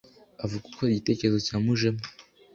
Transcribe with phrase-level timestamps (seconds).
[0.43, 2.01] Avuga uko igitekerezo cyamujemo